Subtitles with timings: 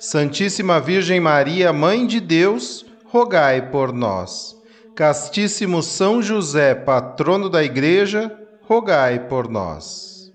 [0.00, 4.56] Santíssima Virgem Maria, Mãe de Deus, rogai por nós.
[4.96, 10.32] Castíssimo São José, patrono da Igreja, rogai por nós.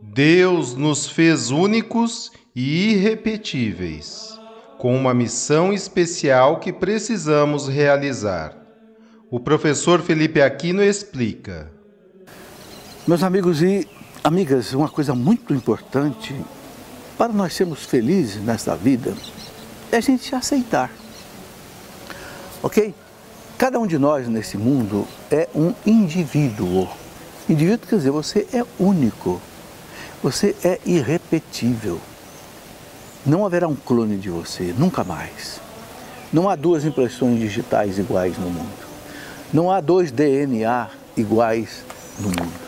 [0.00, 4.40] Deus nos fez únicos e irrepetíveis,
[4.78, 8.56] com uma missão especial que precisamos realizar.
[9.30, 11.70] O professor Felipe Aquino explica.
[13.06, 13.86] Meus amigos e
[14.24, 16.34] amigas, uma coisa muito importante
[17.16, 19.14] para nós sermos felizes nesta vida,
[19.90, 20.90] é a gente aceitar.
[22.62, 22.94] Ok?
[23.56, 26.88] Cada um de nós nesse mundo é um indivíduo.
[27.48, 29.40] Indivíduo quer dizer, você é único.
[30.22, 32.00] Você é irrepetível.
[33.24, 35.60] Não haverá um clone de você, nunca mais.
[36.32, 38.86] Não há duas impressões digitais iguais no mundo.
[39.52, 41.84] Não há dois DNA iguais
[42.20, 42.66] no mundo.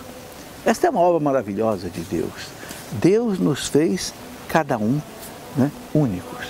[0.65, 2.49] Esta é uma obra maravilhosa de Deus.
[2.93, 4.15] Deus nos fez
[4.49, 5.01] cada um
[5.57, 6.47] né, únicos,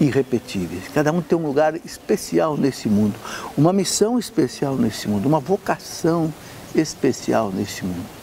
[0.00, 0.84] irrepetíveis.
[0.92, 3.14] Cada um tem um lugar especial nesse mundo,
[3.56, 6.32] uma missão especial nesse mundo, uma vocação
[6.74, 8.20] especial nesse mundo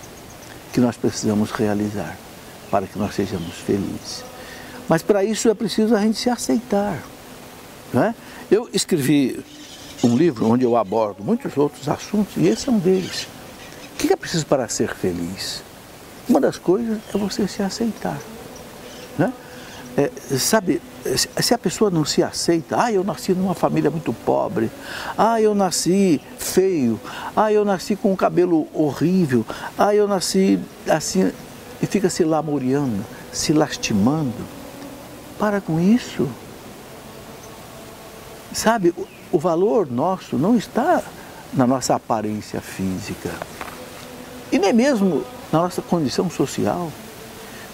[0.73, 2.15] que nós precisamos realizar
[2.69, 4.23] para que nós sejamos felizes.
[4.87, 7.01] Mas para isso é preciso a gente se aceitar.
[7.93, 8.13] Né?
[8.51, 9.43] Eu escrevi
[10.03, 13.27] um livro onde eu abordo muitos outros assuntos e esse é um deles.
[13.93, 15.63] O que é preciso para ser feliz?
[16.29, 18.19] Uma das coisas é você se aceitar.
[19.17, 19.33] Né?
[19.97, 20.79] É, sabe,
[21.15, 24.69] se a pessoa não se aceita, ah, eu nasci numa família muito pobre,
[25.17, 26.99] ah, eu nasci feio,
[27.35, 29.43] ah, eu nasci com um cabelo horrível,
[29.75, 31.31] ah, eu nasci assim,
[31.81, 34.57] e fica se lamuriando, se lastimando.
[35.39, 36.29] Para com isso.
[38.53, 41.01] Sabe, o, o valor nosso não está
[41.51, 43.31] na nossa aparência física,
[44.51, 46.91] e nem mesmo na nossa condição social.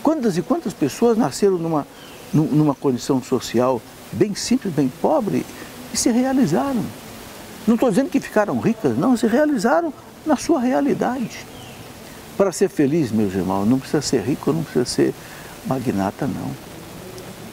[0.03, 1.88] Quantas e quantas pessoas nasceram numa,
[2.34, 3.81] numa condição social
[4.12, 5.46] bem simples, bem pobre
[5.94, 6.84] e se realizaram?
[7.66, 9.94] Não estou dizendo que ficaram ricas, não, se realizaram
[10.25, 11.46] na sua realidade.
[12.36, 15.14] Para ser feliz, meus irmãos, não precisa ser rico, não precisa ser
[15.66, 16.52] magnata, não.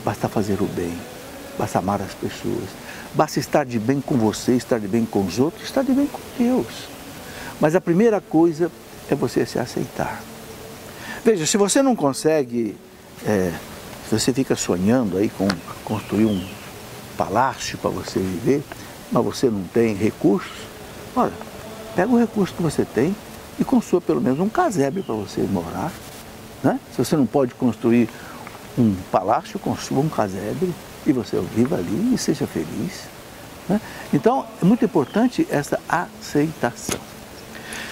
[0.05, 0.99] Basta fazer o bem,
[1.57, 2.65] basta amar as pessoas,
[3.15, 6.07] basta estar de bem com você, estar de bem com os outros, estar de bem
[6.07, 6.89] com Deus.
[7.61, 8.73] Mas a primeira coisa
[9.09, 10.30] é você se aceitar.
[11.23, 12.75] Veja, se você não consegue,
[13.27, 13.53] é,
[14.09, 15.47] se você fica sonhando aí com
[15.85, 16.43] construir um
[17.17, 18.63] palácio para você viver,
[19.13, 20.51] mas você não tem recursos,
[21.15, 21.33] olha,
[21.95, 23.15] pega o recurso que você tem
[23.59, 25.93] e construa pelo menos um casebre para você morar.
[26.63, 26.81] Né?
[26.91, 28.09] Se você não pode construir
[28.79, 30.73] um palácio, construa um casebre
[31.07, 33.03] e você viva ali e seja feliz.
[33.69, 33.79] Né?
[34.15, 36.99] Então, é muito importante essa aceitação.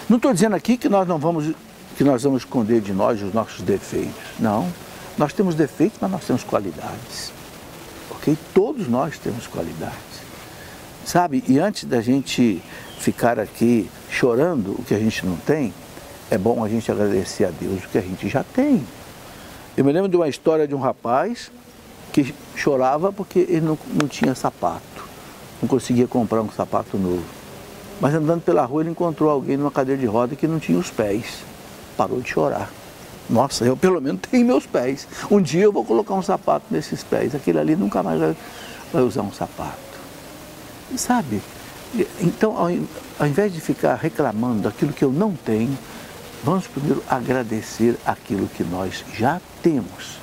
[0.09, 1.55] Não estou dizendo aqui que nós não vamos
[1.99, 4.15] que nós vamos esconder de nós os nossos defeitos.
[4.39, 4.73] Não.
[5.19, 7.33] Nós temos defeitos, mas nós temos qualidades.
[8.09, 8.39] Ok?
[8.55, 9.99] Todos nós temos qualidades.
[11.05, 11.43] Sabe?
[11.49, 12.63] E antes da gente
[13.01, 15.75] ficar aqui chorando o que a gente não tem,
[16.31, 18.87] é bom a gente agradecer a Deus o que a gente já tem.
[19.77, 21.51] Eu me lembro de uma história de um rapaz
[22.13, 25.05] que chorava porque ele não, não tinha sapato,
[25.61, 27.25] não conseguia comprar um sapato novo.
[28.01, 30.91] Mas andando pela rua ele encontrou alguém numa cadeira de roda que não tinha os
[30.93, 31.43] pés
[31.99, 32.71] parou de chorar.
[33.29, 35.07] Nossa, eu pelo menos tenho meus pés.
[35.31, 37.35] Um dia eu vou colocar um sapato nesses pés.
[37.35, 38.37] Aquele ali nunca mais
[38.93, 39.77] vai, usar um sapato.
[40.97, 41.43] Sabe?
[42.21, 42.69] Então, ao,
[43.19, 45.77] ao invés de ficar reclamando daquilo que eu não tenho,
[46.43, 50.19] vamos primeiro agradecer aquilo que nós já temos.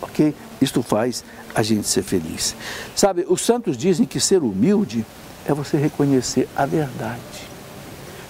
[0.00, 0.34] Ok?
[0.60, 1.24] Isto faz
[1.54, 2.54] a gente ser feliz.
[2.96, 5.04] Sabe, os santos dizem que ser humilde
[5.46, 7.20] é você reconhecer a verdade.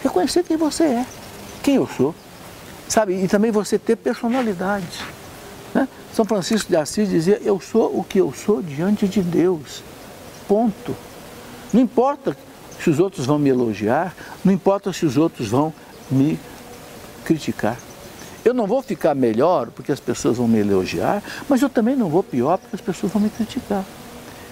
[0.03, 1.07] Reconhecer quem você é,
[1.63, 2.15] quem eu sou.
[2.93, 3.15] Sabe?
[3.15, 5.03] E também você ter personalidade.
[5.75, 5.89] Né?
[6.13, 9.83] São Francisco de Assis dizia: Eu sou o que eu sou diante de Deus.
[10.47, 10.95] Ponto.
[11.73, 12.37] Não importa
[12.79, 15.73] se os outros vão me elogiar, não importa se os outros vão
[16.11, 16.39] me
[17.25, 17.79] criticar.
[18.45, 22.11] Eu não vou ficar melhor porque as pessoas vão me elogiar, mas eu também não
[22.11, 23.87] vou pior porque as pessoas vão me criticar.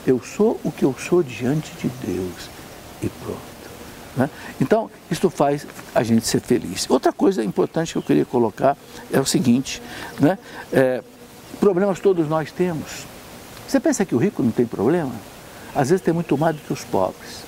[0.07, 2.49] Eu sou o que eu sou diante de Deus
[3.03, 3.50] e pronto.
[4.17, 4.29] Né?
[4.61, 6.89] Então, isso faz a gente ser feliz.
[6.89, 8.77] Outra coisa importante que eu queria colocar
[9.13, 9.83] é o seguinte:
[10.19, 10.39] né?
[10.73, 11.03] É,
[11.61, 13.07] problemas todos nós temos.
[13.69, 15.13] Você pensa que o rico não tem problema?
[15.75, 17.45] Às vezes tem muito mais do que os pobres.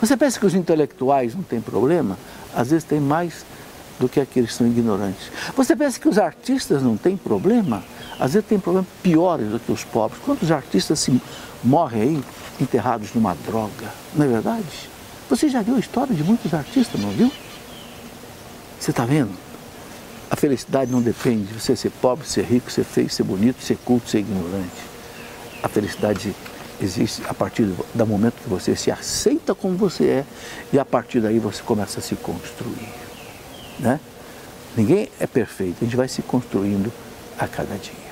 [0.00, 2.18] Você pensa que os intelectuais não têm problema?
[2.54, 3.44] Às vezes tem mais
[3.98, 5.30] do que aqueles que são ignorantes.
[5.54, 7.82] Você pensa que os artistas não têm problema?
[8.18, 10.20] Às vezes tem problemas piores do que os pobres.
[10.22, 11.20] Quantos artistas se
[11.62, 12.24] morrem aí
[12.60, 13.92] enterrados numa droga?
[14.14, 14.90] Não é verdade?
[15.28, 17.30] Você já viu a história de muitos artistas, não viu?
[18.78, 19.32] Você está vendo?
[20.30, 23.76] A felicidade não depende de você ser pobre, ser rico, ser feio, ser bonito, ser
[23.84, 24.96] culto, ser ignorante.
[25.62, 26.34] A felicidade
[26.80, 30.24] existe a partir do momento que você se aceita como você é
[30.72, 32.88] e a partir daí você começa a se construir.
[33.78, 33.98] Né?
[34.76, 36.92] Ninguém é perfeito, a gente vai se construindo
[37.38, 38.05] a cada dia.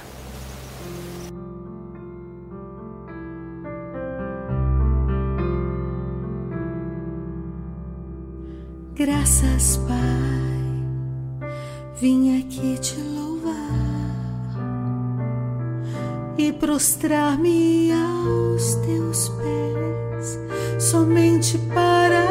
[9.06, 11.46] Graças, Pai,
[12.00, 13.52] vim aqui te louvar
[16.38, 20.38] e prostrar-me aos teus pés,
[20.82, 22.24] somente para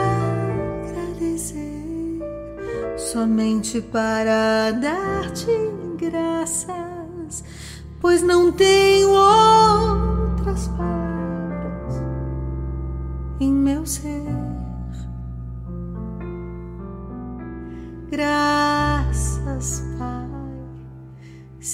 [0.83, 2.19] agradecer,
[2.97, 5.55] somente para dar-te
[5.97, 7.43] graças,
[8.01, 12.01] pois não tenho outras palavras
[13.39, 14.52] em meu ser.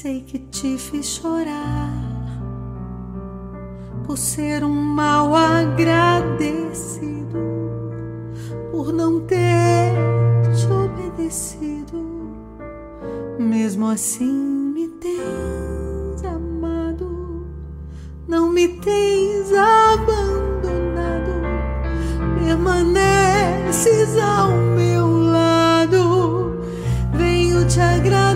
[0.02, 1.92] Sei que te fiz chorar
[4.06, 7.38] por ser um mal agradecido,
[8.72, 9.92] por não ter
[10.56, 12.32] te obedecido.
[13.38, 17.46] Mesmo assim, me tens amado,
[18.26, 21.42] não me tens abandonado,
[22.40, 24.90] permaneces ao meu
[27.70, 28.29] te agradecer.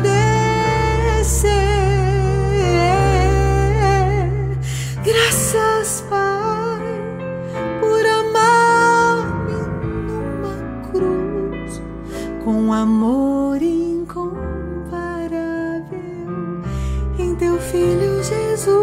[17.93, 18.73] Filho Jesus.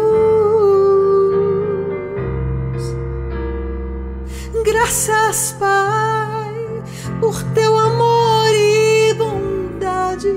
[4.63, 6.83] Graças, Pai,
[7.19, 10.33] por teu amor e bondade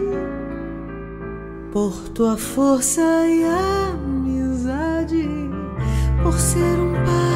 [1.72, 5.28] por tua força e amizade,
[6.22, 7.33] por ser um pai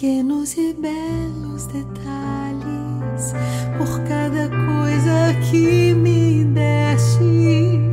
[0.00, 3.34] pequenos e belos detalhes,
[3.76, 7.92] por cada coisa que me deste,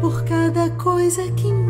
[0.00, 1.68] por cada coisa que me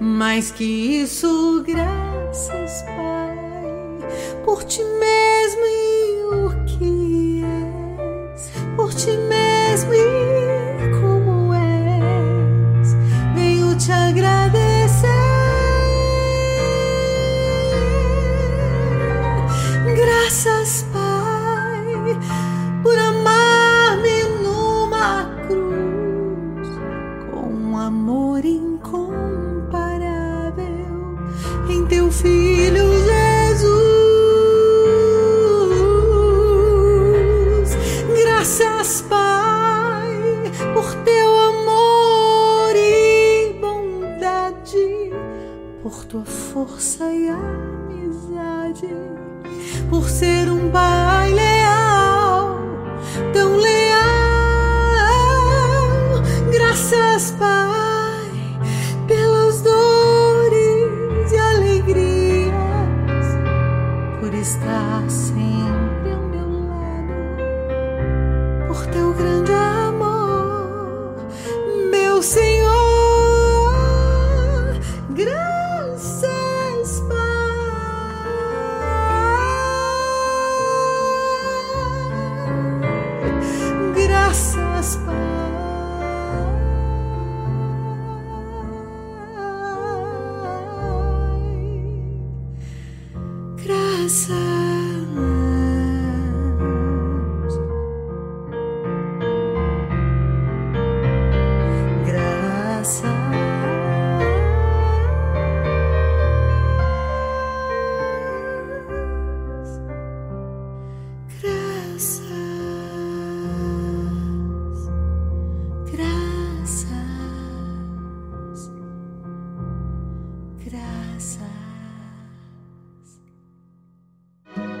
[0.00, 5.13] mais que isso, graças, Pai, por ti mesmo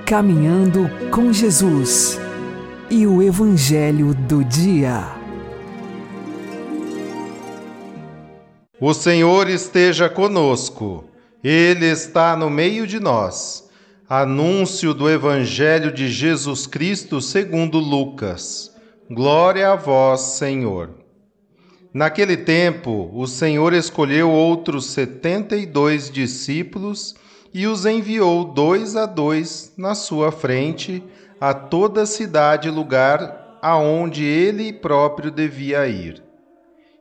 [0.06, 2.20] Caminhando com Jesus
[2.90, 5.02] e o Evangelho do Dia.
[8.78, 11.04] O Senhor esteja conosco,
[11.42, 13.70] Ele está no meio de nós.
[14.06, 18.70] Anúncio do Evangelho de Jesus Cristo segundo Lucas.
[19.10, 20.90] Glória a vós, Senhor.
[21.94, 27.14] Naquele tempo, o Senhor escolheu outros setenta e dois discípulos
[27.54, 31.00] e os enviou dois a dois na sua frente
[31.40, 36.20] a toda cidade e lugar aonde ele próprio devia ir.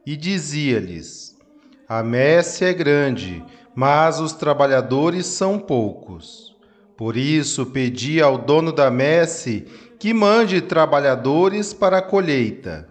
[0.06, 1.36] E dizia-lhes:
[1.90, 3.44] A messe é grande,
[3.74, 6.56] mas os trabalhadores são poucos.
[6.96, 9.66] Por isso pedi ao dono da messe
[9.98, 12.88] que mande trabalhadores para a colheita.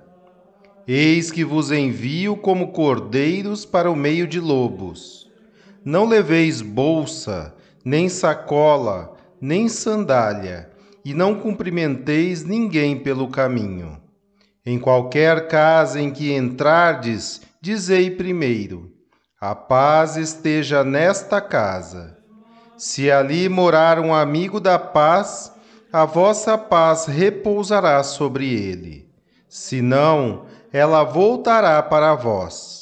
[0.89, 5.22] Eis que vos envio como cordeiros para o meio de lobos.
[5.85, 10.71] Não leveis bolsa, nem sacola, nem sandália,
[11.05, 14.01] e não cumprimenteis ninguém pelo caminho.
[14.65, 18.93] Em qualquer casa em que entrardes, dizei primeiro:
[19.41, 22.17] A paz esteja nesta casa.
[22.77, 25.53] Se ali morar um amigo da paz,
[25.93, 29.09] a vossa paz repousará sobre ele.
[29.49, 32.82] Se não, ela voltará para vós.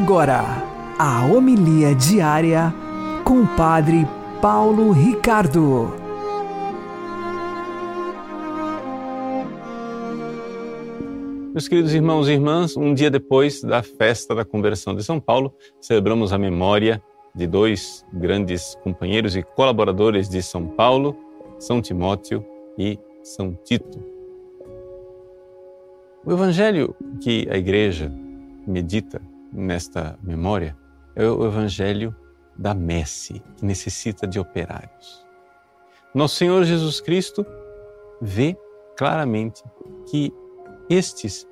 [0.00, 0.44] Agora,
[0.96, 2.72] a homilia diária
[3.24, 4.06] com o Padre
[4.40, 5.92] Paulo Ricardo.
[11.52, 15.52] Meus queridos irmãos e irmãs, um dia depois da festa da conversão de São Paulo,
[15.80, 17.02] celebramos a memória
[17.34, 21.16] de dois grandes companheiros e colaboradores de São Paulo,
[21.58, 22.46] São Timóteo
[22.78, 24.00] e São Tito.
[26.24, 28.12] O evangelho que a igreja
[28.64, 29.20] medita
[29.52, 30.76] nesta memória
[31.14, 32.14] é o evangelho
[32.56, 35.26] da messe, que necessita de operários.
[36.14, 37.46] Nosso Senhor Jesus Cristo
[38.20, 38.56] vê
[38.96, 39.62] claramente
[40.10, 40.32] que
[40.90, 41.46] estes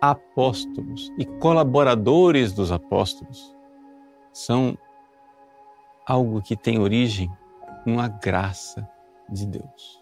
[0.00, 3.54] apóstolos e colaboradores dos apóstolos
[4.32, 4.78] são
[6.06, 7.30] algo que tem origem
[7.84, 8.88] numa graça
[9.28, 10.00] de Deus.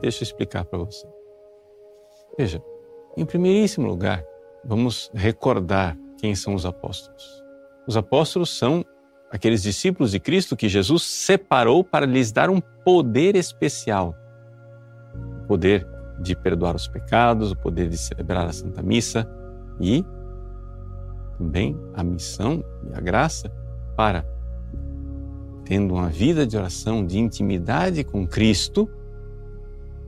[0.00, 1.06] Deixa eu explicar para você.
[2.38, 2.62] Veja,
[3.16, 4.24] em primeiríssimo lugar,
[4.64, 7.42] vamos recordar quem são os apóstolos.
[7.86, 8.84] Os apóstolos são
[9.30, 14.14] aqueles discípulos de Cristo que Jesus separou para lhes dar um poder especial.
[15.46, 15.86] Poder
[16.20, 19.28] de perdoar os pecados, o poder de celebrar a Santa Missa
[19.80, 20.04] e
[21.38, 23.50] também a missão e a graça
[23.96, 24.26] para,
[25.64, 28.90] tendo uma vida de oração, de intimidade com Cristo,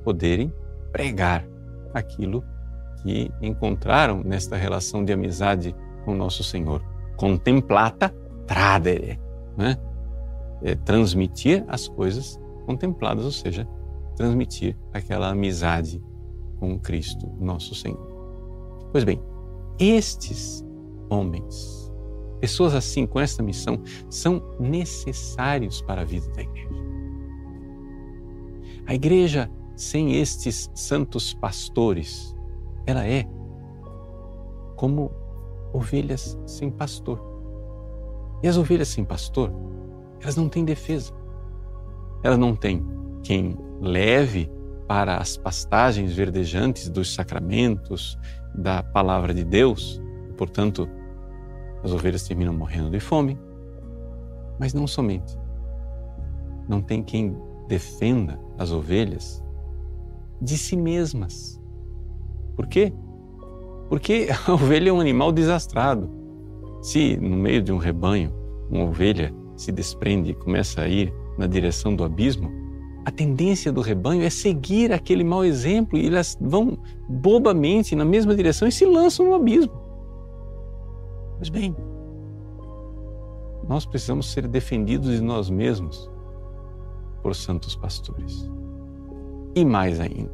[0.04, 0.52] poderem
[0.92, 1.46] pregar
[1.94, 2.44] aquilo
[3.02, 6.82] que encontraram nesta relação de amizade com nosso Senhor.
[7.16, 8.14] Contemplata
[8.46, 9.20] tradere,
[9.56, 9.76] né?
[10.62, 13.66] É transmitir as coisas contempladas, ou seja,
[14.16, 16.02] transmitir aquela amizade
[16.58, 18.08] com Cristo, nosso Senhor.
[18.92, 19.20] Pois bem,
[19.78, 20.64] estes
[21.10, 21.90] homens,
[22.40, 26.68] pessoas assim com esta missão, são necessários para a vida da igreja.
[28.86, 32.31] A igreja sem estes santos pastores,
[32.86, 33.26] ela é
[34.76, 35.10] como
[35.72, 37.20] ovelhas sem pastor.
[38.42, 39.52] E as ovelhas sem pastor,
[40.20, 41.12] elas não têm defesa.
[42.22, 42.84] Elas não têm
[43.22, 44.50] quem leve
[44.86, 48.18] para as pastagens verdejantes dos sacramentos,
[48.54, 50.00] da palavra de Deus.
[50.36, 50.88] Portanto,
[51.82, 53.38] as ovelhas terminam morrendo de fome.
[54.58, 55.38] Mas não somente.
[56.68, 57.36] Não tem quem
[57.68, 59.42] defenda as ovelhas
[60.40, 61.61] de si mesmas.
[62.62, 62.92] Por quê?
[63.88, 66.08] Porque a ovelha é um animal desastrado.
[66.80, 68.32] Se no meio de um rebanho
[68.70, 72.50] uma ovelha se desprende e começa a ir na direção do abismo,
[73.04, 76.78] a tendência do rebanho é seguir aquele mau exemplo e elas vão
[77.08, 79.72] bobamente na mesma direção e se lançam no abismo.
[81.36, 81.74] Pois bem,
[83.68, 86.08] nós precisamos ser defendidos de nós mesmos
[87.22, 88.48] por santos pastores.
[89.54, 90.32] E mais ainda,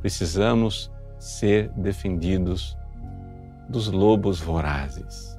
[0.00, 2.76] precisamos ser defendidos
[3.68, 5.36] dos lobos vorazes.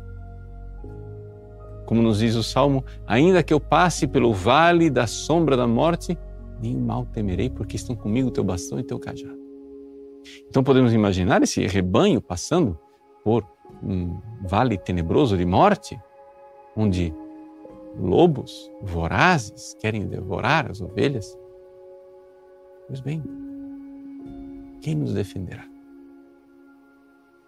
[1.86, 6.17] Como nos diz o Salmo, ainda que eu passe pelo vale da sombra da morte,
[6.62, 9.39] nem mal temerei, porque estão comigo teu bastão e teu cajado.
[10.50, 12.77] Então podemos imaginar esse rebanho passando
[13.24, 13.46] por
[13.81, 15.98] um vale tenebroso de morte,
[16.75, 17.13] onde
[17.98, 21.38] lobos vorazes querem devorar as ovelhas.
[22.88, 23.24] Pois bem,
[24.81, 25.65] quem nos defenderá?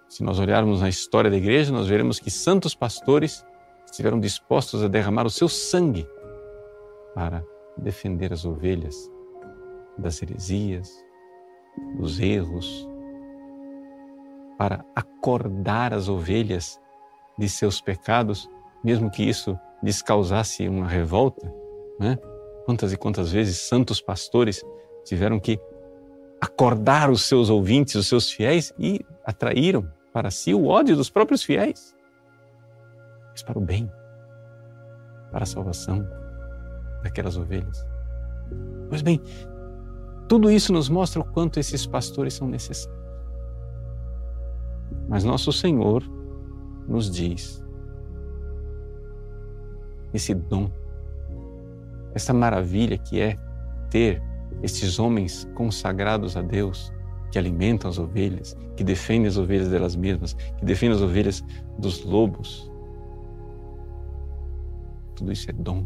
[0.08, 3.46] Se nós olharmos na história da igreja, nós veremos que santos pastores
[3.86, 6.08] estiveram dispostos a derramar o seu sangue
[7.14, 7.44] para
[7.78, 8.96] defender as ovelhas
[9.98, 10.92] das heresias,
[11.98, 12.88] dos erros,
[14.58, 16.80] para acordar as ovelhas
[17.38, 18.50] de seus pecados,
[18.84, 21.54] mesmo que isso lhes causasse uma revolta.
[22.00, 22.18] Né?
[22.66, 24.64] Quantas e quantas vezes santos pastores
[25.06, 25.60] tiveram que
[26.42, 31.44] acordar os seus ouvintes, os seus fiéis, e atraíram para si o ódio dos próprios
[31.44, 31.96] fiéis,
[33.32, 33.92] mas para o bem,
[35.32, 36.08] para a salvação
[37.04, 37.86] daquelas ovelhas.
[38.90, 39.22] Pois bem,
[40.28, 43.00] tudo isso nos mostra o quanto esses pastores são necessários.
[45.08, 46.04] Mas nosso Senhor
[46.88, 47.64] nos diz
[50.14, 50.72] esse dom,
[52.14, 53.36] essa maravilha que é
[53.90, 54.22] ter
[54.62, 56.94] estes homens consagrados a Deus,
[57.32, 61.44] que alimentam as ovelhas, que defendem as ovelhas delas mesmas, que defendem as ovelhas
[61.78, 62.70] dos lobos.
[65.16, 65.86] Tudo isso é dom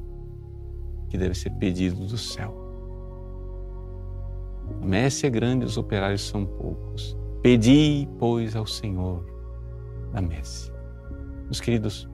[1.09, 2.55] que deve ser pedido do céu.
[4.81, 7.17] A messe é grande, os operários são poucos.
[7.41, 9.25] Pedi, pois, ao Senhor
[10.11, 10.71] da messe.
[11.43, 12.09] Meus queridos,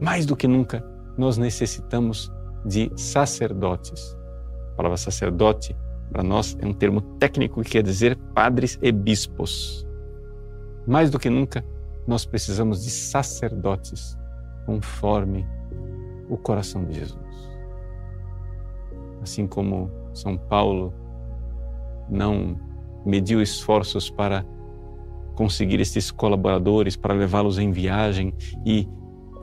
[0.00, 0.84] mais do que nunca,
[1.18, 2.32] nós necessitamos
[2.64, 4.16] de sacerdotes.
[4.80, 5.76] Palavra sacerdote,
[6.10, 9.86] para nós, é um termo técnico que quer dizer padres e bispos.
[10.86, 11.62] Mais do que nunca,
[12.06, 14.16] nós precisamos de sacerdotes
[14.64, 15.46] conforme
[16.30, 17.50] o coração de Jesus.
[19.20, 20.94] Assim como São Paulo
[22.08, 22.58] não
[23.04, 24.46] mediu esforços para
[25.34, 28.32] conseguir estes colaboradores, para levá-los em viagem
[28.64, 28.88] e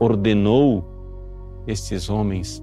[0.00, 0.84] ordenou
[1.64, 2.60] estes homens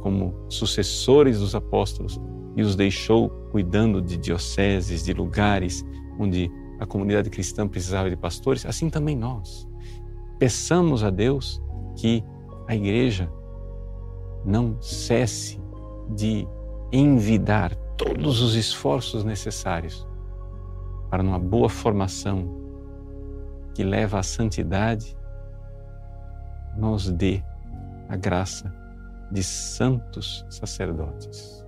[0.00, 2.20] como sucessores dos apóstolos
[2.56, 5.84] e os deixou cuidando de dioceses, de lugares
[6.18, 9.68] onde a comunidade cristã precisava de pastores, assim também nós.
[10.38, 11.62] Peçamos a Deus
[11.96, 12.24] que
[12.66, 13.30] a igreja
[14.44, 15.60] não cesse
[16.14, 16.46] de
[16.92, 20.06] envidar todos os esforços necessários
[21.10, 22.48] para uma boa formação
[23.74, 25.16] que leva à santidade
[26.76, 27.42] nos dê
[28.08, 28.79] a graça
[29.30, 31.64] de santos sacerdotes.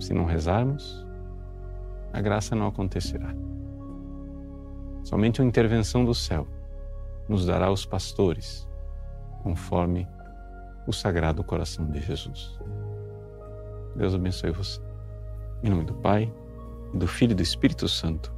[0.00, 1.06] Se não rezarmos,
[2.12, 3.34] a graça não acontecerá.
[5.02, 6.46] Somente uma intervenção do céu
[7.28, 8.68] nos dará os pastores,
[9.42, 10.08] conforme
[10.86, 12.58] o Sagrado Coração de Jesus.
[13.96, 14.80] Deus abençoe você.
[15.62, 16.32] Em nome do Pai,
[16.94, 18.32] do Filho e do Espírito Santo.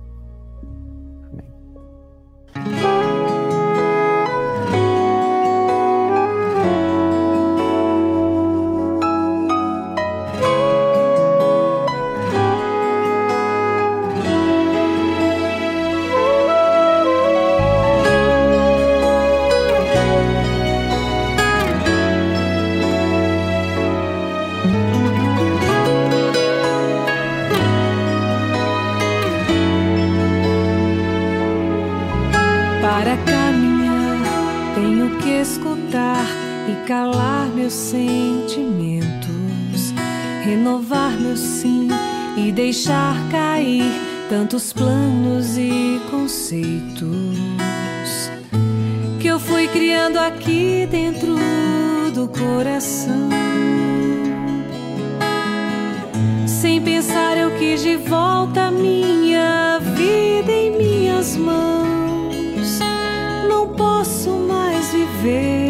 [42.54, 43.82] Deixar cair
[44.28, 47.10] tantos planos e conceitos
[49.20, 51.34] que eu fui criando aqui dentro
[52.14, 53.28] do coração.
[56.46, 62.78] Sem pensar, eu quis de volta minha vida em minhas mãos.
[63.48, 65.63] Não posso mais viver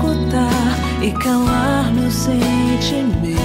[0.00, 3.40] escutar e calar meus sentimentos,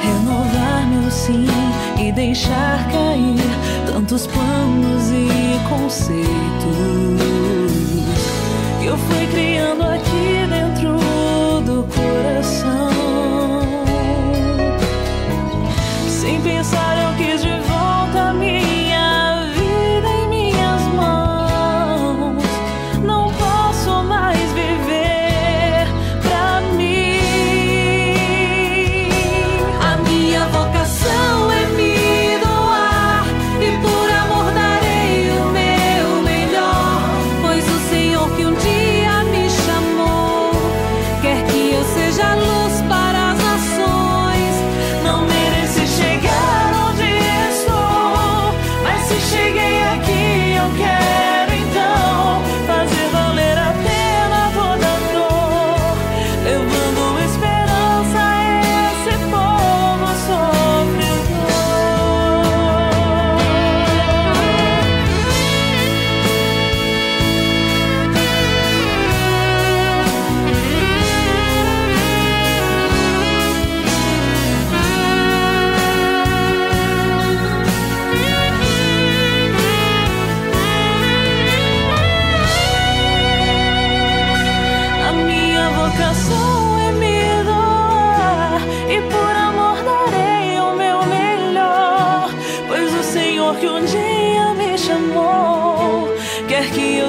[0.00, 1.48] renovar meu sim
[1.98, 3.42] e deixar cair
[3.86, 6.16] tantos planos e conceitos
[8.80, 10.96] que eu fui criando aqui dentro
[11.64, 12.95] do coração.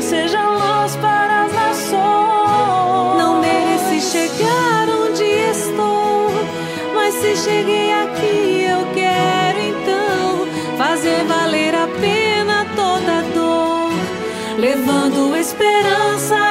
[0.07, 3.17] Seja luz para as nações.
[3.17, 6.31] Não mereci chegar onde estou,
[6.95, 13.91] mas se cheguei aqui, eu quero então fazer valer a pena toda dor,
[14.57, 16.46] levando esperança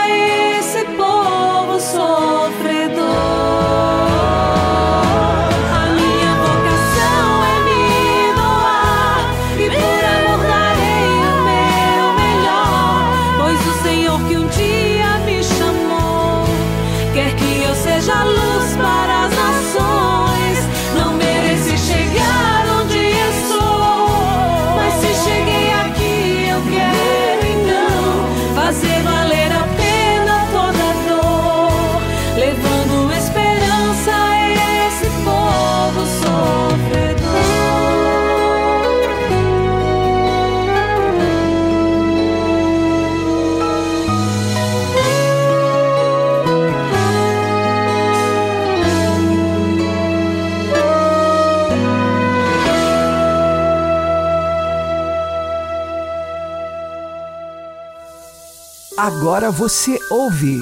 [58.99, 60.59] Agora você ouve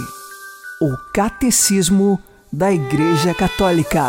[0.81, 2.21] o Catecismo
[2.53, 4.03] da Igreja Católica.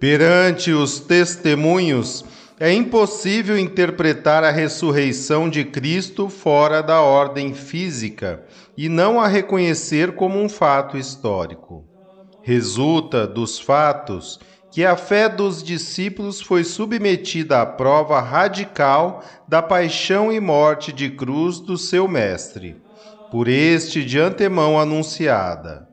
[0.00, 2.24] Perante os testemunhos,
[2.58, 8.42] é impossível interpretar a ressurreição de Cristo fora da ordem física
[8.76, 11.84] e não a reconhecer como um fato histórico.
[12.42, 20.32] Resulta dos fatos que a fé dos discípulos foi submetida à prova radical da paixão
[20.32, 22.76] e morte de cruz do seu Mestre,
[23.30, 25.88] por este de antemão anunciada.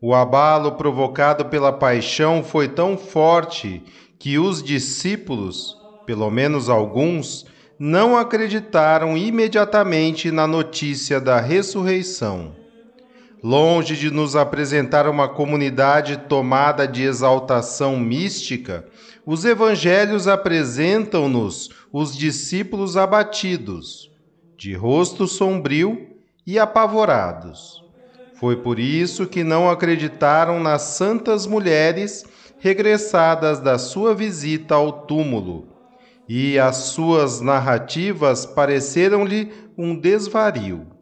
[0.00, 3.82] O abalo provocado pela paixão foi tão forte
[4.18, 7.46] que os discípulos, pelo menos alguns,
[7.78, 12.57] não acreditaram imediatamente na notícia da ressurreição.
[13.42, 18.84] Longe de nos apresentar uma comunidade tomada de exaltação mística,
[19.24, 24.10] os evangelhos apresentam-nos os discípulos abatidos,
[24.56, 26.08] de rosto sombrio
[26.44, 27.84] e apavorados.
[28.34, 32.24] Foi por isso que não acreditaram nas santas mulheres
[32.58, 35.68] regressadas da sua visita ao túmulo,
[36.28, 40.97] e as suas narrativas pareceram-lhe um desvario.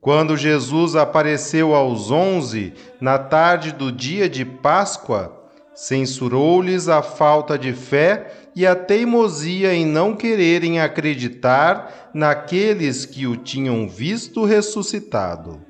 [0.00, 7.74] Quando Jesus apareceu aos onze, na tarde do dia de Páscoa, censurou-lhes a falta de
[7.74, 15.69] fé e a teimosia em não quererem acreditar naqueles que o tinham visto ressuscitado.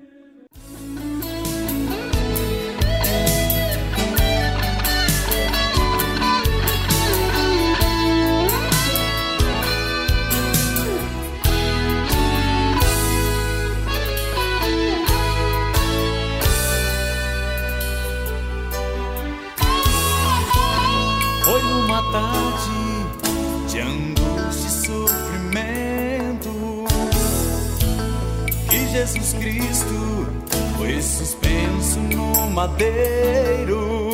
[32.60, 34.10] Madeiro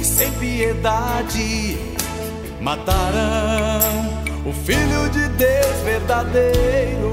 [0.00, 1.76] e sem piedade
[2.58, 3.80] mataram
[4.46, 7.10] o Filho de Deus verdadeiro.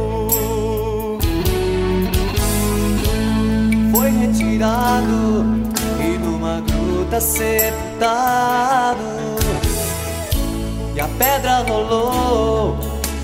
[3.91, 5.43] Foi retirado
[5.99, 9.01] e numa gruta sepultado.
[10.95, 12.77] E a pedra rolou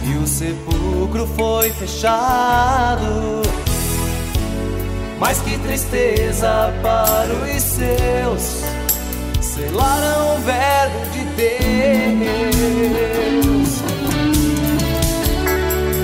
[0.05, 3.62] e o sepulcro foi fechado.
[5.25, 8.61] Mas que tristeza para os seus,
[9.39, 12.59] selaram o verbo de Deus.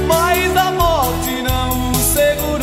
[0.08, 2.59] Mas a morte não o segurou.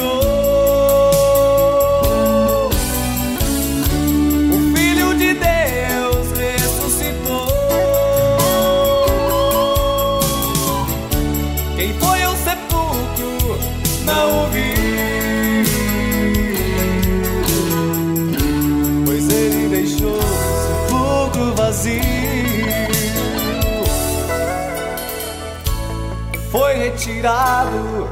[27.17, 28.11] Foi retirado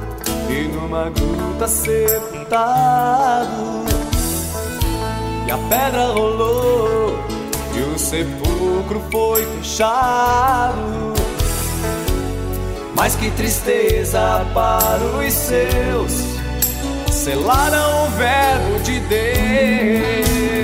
[0.48, 3.50] e numa gruta sepultado.
[5.46, 7.18] E a pedra rolou
[7.74, 11.12] e o sepulcro foi fechado.
[12.96, 16.12] Mas que tristeza para os seus,
[17.10, 20.63] selaram o verbo de Deus.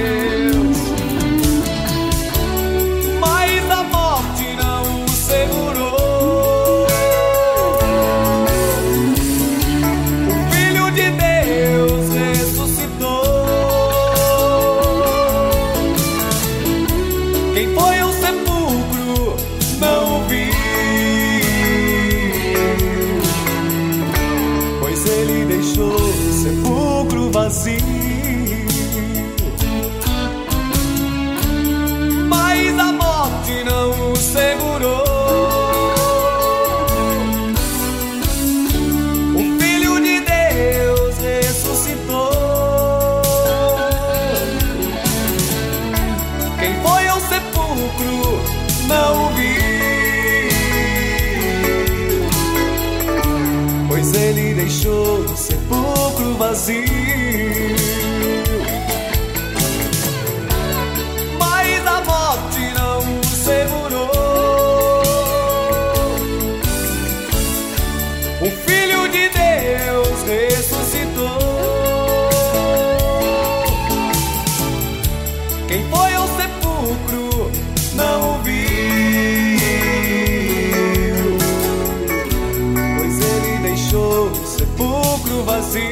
[85.42, 85.90] Vazio.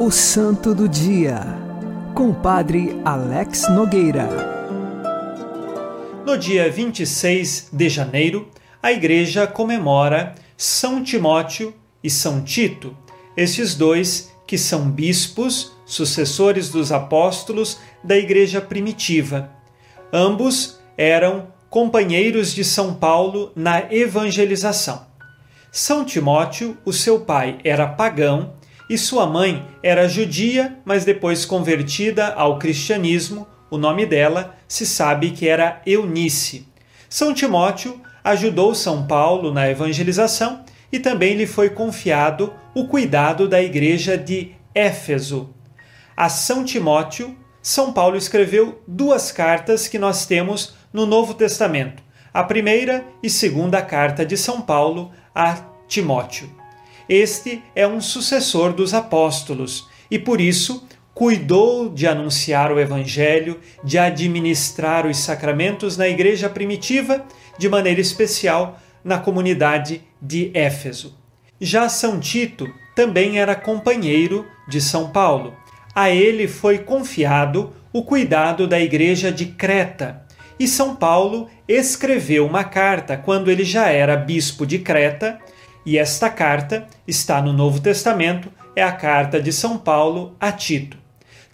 [0.00, 1.40] O Santo do Dia,
[2.14, 4.28] com o Padre Alex Nogueira.
[6.24, 8.48] No dia 26 de janeiro,
[8.82, 12.96] a Igreja comemora São Timóteo e São Tito,
[13.38, 19.48] estes dois que são bispos, sucessores dos apóstolos da Igreja primitiva.
[20.12, 25.06] Ambos eram companheiros de São Paulo na evangelização.
[25.70, 28.54] São Timóteo, o seu pai era pagão
[28.90, 33.46] e sua mãe era judia, mas depois convertida ao cristianismo.
[33.70, 36.66] O nome dela se sabe que era Eunice.
[37.08, 43.62] São Timóteo ajudou São Paulo na evangelização e também lhe foi confiado o cuidado da
[43.62, 45.54] igreja de Éfeso.
[46.16, 52.42] A São Timóteo, São Paulo escreveu duas cartas que nós temos no Novo Testamento, a
[52.42, 56.50] primeira e segunda carta de São Paulo a Timóteo.
[57.08, 63.98] Este é um sucessor dos apóstolos e por isso cuidou de anunciar o Evangelho, de
[63.98, 67.24] administrar os sacramentos na igreja primitiva,
[67.58, 71.16] de maneira especial na comunidade de Éfeso.
[71.60, 75.56] Já São Tito também era companheiro de São Paulo.
[75.94, 80.22] A ele foi confiado o cuidado da igreja de Creta.
[80.58, 85.38] E São Paulo escreveu uma carta quando ele já era bispo de Creta,
[85.86, 90.98] e esta carta está no Novo Testamento, é a carta de São Paulo a Tito.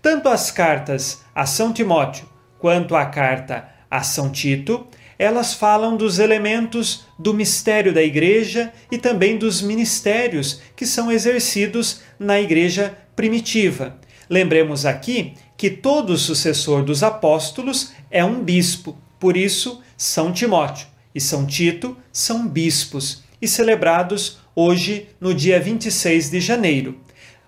[0.02, 2.26] Tanto as cartas a São Timóteo
[2.58, 4.86] quanto a carta a São Tito,
[5.18, 12.00] elas falam dos elementos do mistério da igreja e também dos ministérios que são exercidos
[12.18, 13.98] na igreja primitiva.
[14.28, 21.20] Lembremos aqui que todo sucessor dos apóstolos é um bispo, por isso, São Timóteo e
[21.20, 26.98] São Tito são bispos e celebrados hoje no dia 26 de janeiro.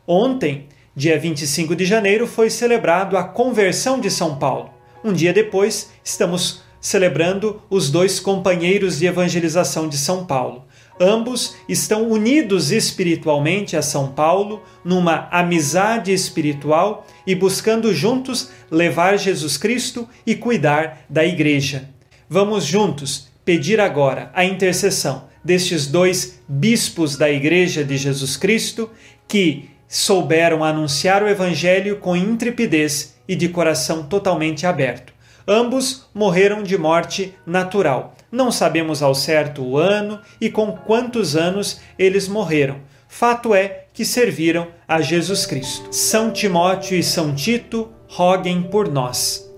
[0.07, 4.70] Ontem, dia 25 de janeiro, foi celebrado a conversão de São Paulo.
[5.02, 10.64] Um dia depois, estamos celebrando os dois companheiros de evangelização de São Paulo.
[11.01, 19.57] Ambos estão unidos espiritualmente a São Paulo, numa amizade espiritual e buscando juntos levar Jesus
[19.57, 21.90] Cristo e cuidar da Igreja.
[22.31, 28.88] Vamos juntos pedir agora a intercessão destes dois bispos da Igreja de Jesus Cristo
[29.27, 35.15] que souberam anunciar o Evangelho com intrepidez e de coração totalmente aberto.
[35.48, 38.14] Ambos morreram de morte natural.
[38.32, 42.78] Não sabemos ao certo o ano e com quantos anos eles morreram.
[43.09, 45.88] Fato é que serviram a Jesus Cristo.
[45.92, 49.48] São Timóteo e São Tito, roguem por nós.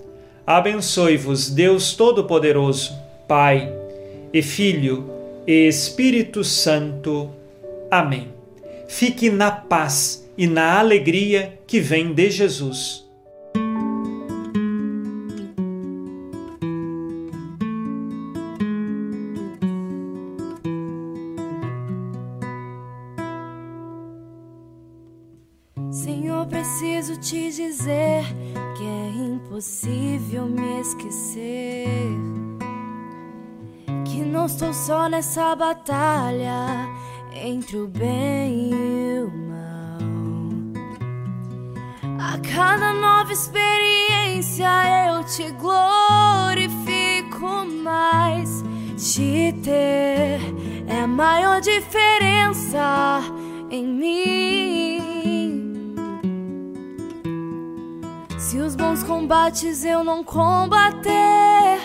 [0.47, 2.93] Abençoe-vos Deus Todo-Poderoso,
[3.27, 3.73] Pai
[4.33, 5.11] e Filho
[5.47, 7.31] e Espírito Santo.
[7.91, 8.29] Amém.
[8.87, 13.08] Fique na paz e na alegria que vem de Jesus.
[35.19, 36.89] Nessa batalha
[37.35, 39.99] entre o bem e o mal.
[42.21, 44.69] A cada nova experiência
[45.09, 48.63] eu te glorifico mais.
[48.97, 50.39] Te ter
[50.87, 53.21] é a maior diferença
[53.73, 55.97] em mim.
[58.39, 61.81] Se os bons combates eu não combater,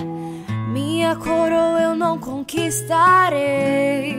[1.04, 4.16] minha coroa eu não conquistarei.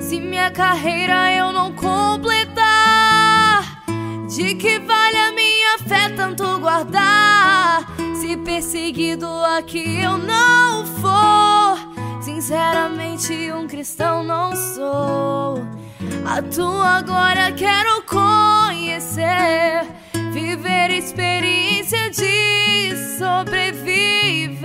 [0.00, 2.64] Se minha carreira eu não completar,
[4.26, 7.86] de que vale a minha fé tanto guardar?
[8.14, 9.26] Se perseguido
[9.58, 11.76] aqui eu não for,
[12.22, 15.62] sinceramente um cristão não sou.
[16.24, 19.86] A tua glória quero conhecer,
[20.32, 24.63] viver experiência de sobreviver.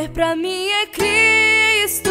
[0.00, 2.10] Viver pra mim é Cristo,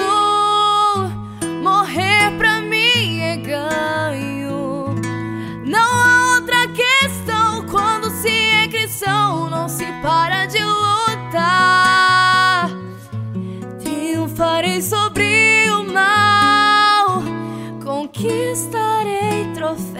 [1.63, 4.93] morrer pra mim é ganho.
[5.65, 10.99] Não há outra questão quando se é cristão, não se para de lutar.
[13.79, 17.23] Triunfarei sobre o mal,
[17.83, 19.97] conquistarei troféus.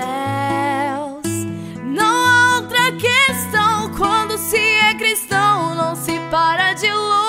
[1.84, 7.29] Não há outra questão quando se é cristão, não se para de lutar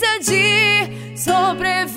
[0.00, 1.90] de sobreviver.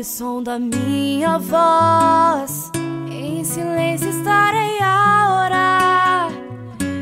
[0.00, 2.70] O som da minha voz,
[3.10, 6.30] em silêncio estarei a orar.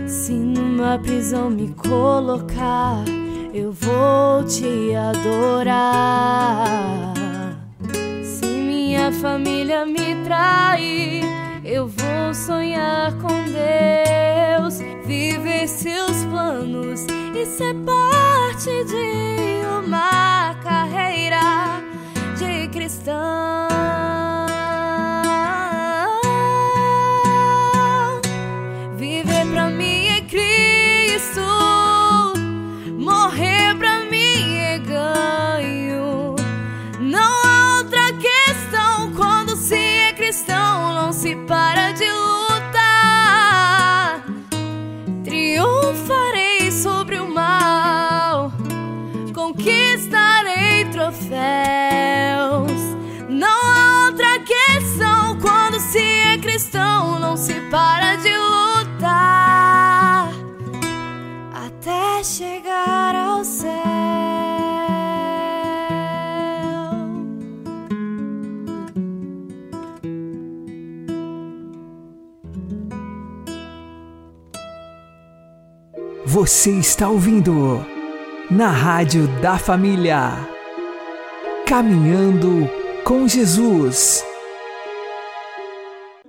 [0.06, 3.04] Se numa prisão me colocar,
[3.52, 5.94] eu vou te adorar.
[8.22, 11.24] Se minha família me trair,
[11.64, 20.33] eu vou sonhar com Deus, viver seus planos e ser parte de uma
[22.84, 24.23] de
[76.46, 77.86] Você está ouvindo
[78.50, 80.46] na Rádio da Família.
[81.66, 82.70] Caminhando
[83.02, 84.22] com Jesus.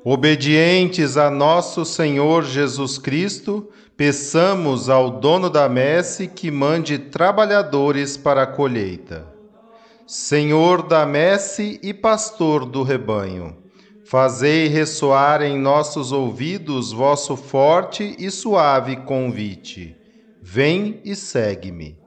[0.06, 8.44] Obedientes a nosso Senhor Jesus Cristo, peçamos ao dono da messe que mande trabalhadores para
[8.44, 9.28] a colheita.
[10.08, 13.58] Senhor da messe e pastor do rebanho,
[14.08, 20.05] Fazei ressoar em nossos ouvidos vosso forte e suave convite.
[20.48, 21.98] Vem e segue-me.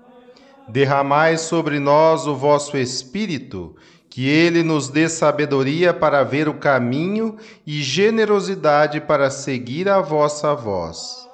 [0.69, 3.75] Derramai sobre nós o vosso Espírito,
[4.09, 7.37] que ele nos dê sabedoria para ver o caminho
[7.67, 11.29] e generosidade para seguir a vossa voz.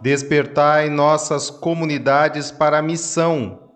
[0.00, 3.68] Despertai nossas comunidades para a missão.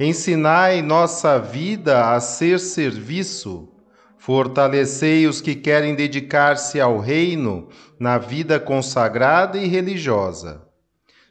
[0.00, 3.68] Ensinai nossa vida a ser serviço.
[4.16, 7.68] Fortalecei os que querem dedicar-se ao reino
[8.00, 10.63] na vida consagrada e religiosa.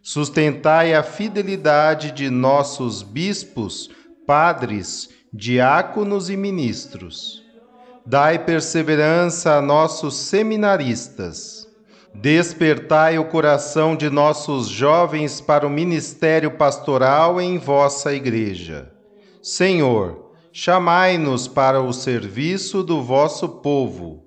[0.06, 3.90] Sustentai a fidelidade de nossos bispos,
[4.28, 7.42] padres, diáconos e ministros.
[8.06, 11.66] Dai perseverança a nossos seminaristas.
[12.14, 18.92] Despertai o coração de nossos jovens para o ministério pastoral em vossa Igreja.
[19.42, 24.23] Senhor, chamai-nos para o serviço do vosso povo.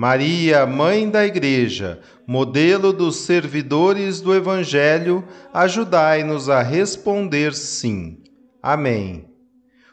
[0.00, 5.22] Maria, Mãe da Igreja, modelo dos servidores do Evangelho,
[5.52, 8.16] ajudai-nos a responder sim.
[8.62, 9.26] Amém.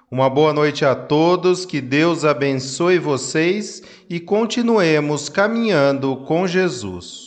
[0.10, 7.27] Uma boa noite a todos, que Deus abençoe vocês e continuemos caminhando com Jesus.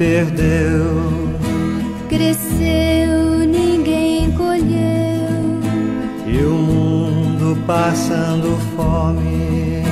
[0.00, 1.28] perdeu
[2.08, 5.60] Cresceu, ninguém colheu,
[6.26, 9.84] e o mundo passando fome.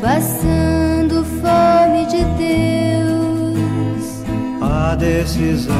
[0.00, 4.22] passando fome de Deus.
[4.60, 5.77] A decisão